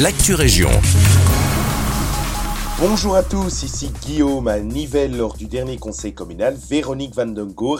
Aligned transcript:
l'actu 0.00 0.34
région. 0.34 0.70
Bonjour 2.80 3.14
à 3.14 3.22
tous, 3.22 3.62
ici 3.62 3.92
Guillaume 4.04 4.48
à 4.48 4.58
Nivelles 4.58 5.16
lors 5.16 5.36
du 5.36 5.46
dernier 5.46 5.76
conseil 5.76 6.12
communal. 6.12 6.56
Véronique 6.68 7.14
Van 7.14 7.32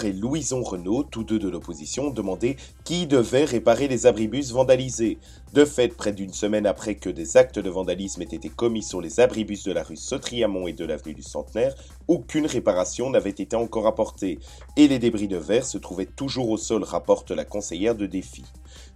et 0.04 0.12
Louison 0.12 0.62
Renault, 0.62 1.02
tous 1.02 1.24
deux 1.24 1.40
de 1.40 1.48
l'opposition, 1.48 2.10
demandaient 2.10 2.54
qui 2.84 3.08
devait 3.08 3.44
réparer 3.44 3.88
les 3.88 4.06
abribus 4.06 4.52
vandalisés. 4.52 5.18
De 5.54 5.64
fait, 5.64 5.88
près 5.88 6.12
d'une 6.12 6.32
semaine 6.32 6.66
après 6.66 6.94
que 6.94 7.10
des 7.10 7.36
actes 7.36 7.58
de 7.58 7.68
vandalisme 7.68 8.22
aient 8.22 8.26
été 8.26 8.48
commis 8.48 8.84
sur 8.84 9.00
les 9.00 9.18
abribus 9.18 9.64
de 9.64 9.72
la 9.72 9.82
rue 9.82 9.96
Sautriamont 9.96 10.68
et 10.68 10.72
de 10.72 10.84
l'avenue 10.84 11.14
du 11.14 11.22
Centenaire, 11.24 11.74
aucune 12.06 12.46
réparation 12.46 13.10
n'avait 13.10 13.30
été 13.30 13.56
encore 13.56 13.88
apportée. 13.88 14.38
Et 14.76 14.86
les 14.86 15.00
débris 15.00 15.26
de 15.26 15.36
verre 15.36 15.66
se 15.66 15.78
trouvaient 15.78 16.06
toujours 16.06 16.50
au 16.50 16.58
sol, 16.58 16.84
rapporte 16.84 17.32
la 17.32 17.44
conseillère 17.44 17.96
de 17.96 18.06
défi. 18.06 18.44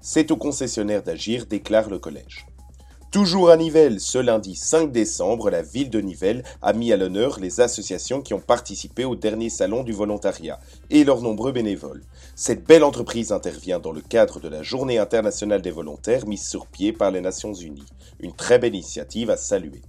C'est 0.00 0.30
au 0.30 0.36
concessionnaire 0.36 1.02
d'agir, 1.02 1.46
déclare 1.46 1.90
le 1.90 1.98
collège. 1.98 2.46
Toujours 3.10 3.48
à 3.48 3.56
Nivelles, 3.56 4.00
ce 4.00 4.18
lundi 4.18 4.54
5 4.54 4.92
décembre, 4.92 5.48
la 5.48 5.62
ville 5.62 5.88
de 5.88 5.98
Nivelles 5.98 6.44
a 6.60 6.74
mis 6.74 6.92
à 6.92 6.98
l'honneur 6.98 7.40
les 7.40 7.62
associations 7.62 8.20
qui 8.20 8.34
ont 8.34 8.40
participé 8.40 9.06
au 9.06 9.16
dernier 9.16 9.48
salon 9.48 9.82
du 9.82 9.94
volontariat 9.94 10.60
et 10.90 11.04
leurs 11.04 11.22
nombreux 11.22 11.52
bénévoles. 11.52 12.02
Cette 12.36 12.66
belle 12.66 12.84
entreprise 12.84 13.32
intervient 13.32 13.78
dans 13.78 13.92
le 13.92 14.02
cadre 14.02 14.40
de 14.40 14.48
la 14.48 14.62
Journée 14.62 14.98
internationale 14.98 15.62
des 15.62 15.70
volontaires 15.70 16.26
mise 16.26 16.46
sur 16.46 16.66
pied 16.66 16.92
par 16.92 17.10
les 17.10 17.22
Nations 17.22 17.54
Unies. 17.54 17.86
Une 18.20 18.34
très 18.34 18.58
belle 18.58 18.74
initiative 18.74 19.30
à 19.30 19.38
saluer. 19.38 19.80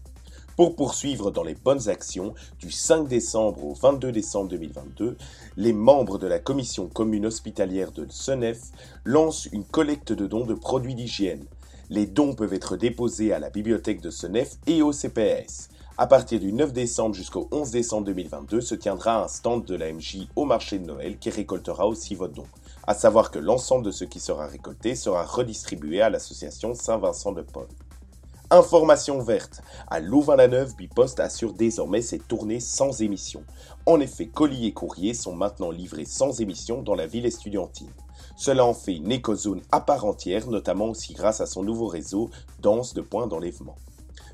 Pour 0.56 0.78
poursuivre 0.78 1.30
dans 1.30 1.44
les 1.44 1.56
bonnes 1.56 1.90
actions, 1.90 2.34
du 2.62 2.72
5 2.72 3.06
décembre 3.09 3.66
au 3.66 3.73
22 3.73 4.14
décembre 4.14 4.48
2022, 4.48 5.17
les 5.58 5.73
membres 5.73 6.20
de 6.20 6.28
la 6.28 6.40
commission 6.40 6.88
commune 6.88 7.26
hospitalière 7.26 7.92
de 7.92 8.06
Senef 8.09 8.59
lancent 9.04 9.50
une 9.52 9.66
collecte 9.66 10.14
de 10.14 10.26
dons 10.26 10.45
de 10.45 10.54
produits 10.54 10.95
d'hygiène. 10.95 11.45
Les 11.92 12.06
dons 12.06 12.36
peuvent 12.36 12.54
être 12.54 12.78
déposés 12.78 13.34
à 13.34 13.40
la 13.40 13.50
bibliothèque 13.50 14.00
de 14.00 14.12
Senef 14.12 14.58
et 14.68 14.84
au 14.84 14.92
CPS. 14.92 15.70
À 15.98 16.06
partir 16.06 16.40
du 16.40 16.54
9 16.54 16.72
décembre 16.72 17.16
jusqu'au 17.16 17.48
11 17.52 17.72
décembre 17.72 18.06
2022 18.06 18.62
se 18.62 18.76
tiendra 18.76 19.23
un 19.23 19.28
stand 19.28 19.66
de 19.66 19.73
la 19.73 19.92
MJ 19.92 20.28
au 20.36 20.46
marché 20.46 20.78
de 20.78 20.86
Noël 20.86 21.18
qui 21.18 21.31
récoltera 21.31 21.88
aussi 21.88 22.14
vos 22.14 22.28
dons. 22.28 22.46
À 22.86 22.94
savoir 22.94 23.31
que 23.31 23.40
l'ensemble 23.40 23.86
de 23.86 23.92
ce 23.92 24.06
qui 24.06 24.20
sera 24.20 24.46
récolté 24.46 24.94
sera 24.94 25.23
redistribué 25.26 26.00
à 26.02 26.12
l'association 26.12 26.76
Saint-Vincent 26.76 27.31
de 27.31 27.42
Paul. 27.42 27.66
Information 28.52 29.20
verte. 29.20 29.64
À 29.88 30.00
Louvain-la-Neuve, 30.00 30.76
Bipost 30.76 31.20
assure 31.20 31.53
désormais 31.53 32.03
ses 32.03 32.20
tournées 32.20 32.59
sans 32.59 33.02
émission. 33.02 33.44
En 33.88 34.00
effet, 34.00 34.28
colis 34.28 34.68
et 34.68 34.74
courriers 34.74 35.16
sont 35.16 35.36
maintenant 35.36 35.72
livrés 35.72 36.06
sans 36.06 36.40
émission 36.40 36.84
dans 36.84 36.96
la 36.96 37.08
ville 37.08 37.26
estudiantine. 37.26 37.90
Cela 38.35 38.66
en 38.66 38.73
fait 38.73 38.95
une 38.95 39.11
écozone 39.11 39.61
à 39.72 39.81
part 39.81 40.05
entière, 40.05 40.47
notamment 40.47 40.89
aussi 40.89 41.13
grâce 41.13 41.41
à 41.41 41.45
son 41.45 41.63
nouveau 41.63 41.88
réseau 41.88 42.30
dense 42.61 42.94
de 42.94 43.02
points 43.02 43.27
d'enlèvement. 43.27 43.75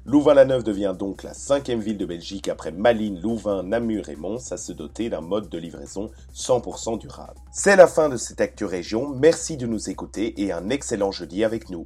Louvain-la-Neuve 0.08 0.62
devient 0.62 0.94
donc 0.98 1.24
la 1.24 1.34
cinquième 1.34 1.80
ville 1.80 1.98
de 1.98 2.06
Belgique 2.06 2.48
après 2.48 2.72
Malines, 2.72 3.20
Louvain, 3.20 3.64
Namur 3.64 4.08
et 4.10 4.16
Mons 4.16 4.52
à 4.52 4.58
se 4.58 4.72
doter 4.72 5.10
d'un 5.10 5.22
mode 5.22 5.50
de 5.50 5.58
livraison 5.58 6.12
100% 6.36 7.00
durable. 7.00 7.40
C'est 7.52 7.76
la 7.76 7.88
fin 7.88 8.08
de 8.08 8.16
cette 8.16 8.40
Actu 8.40 8.66
Région, 8.66 9.10
merci 9.10 9.58
de 9.58 9.66
nous 9.66 9.90
écouter 9.90 10.40
et 10.44 10.52
un 10.52 10.70
excellent 10.70 11.12
jeudi 11.12 11.44
avec 11.44 11.72
nous. 11.72 11.86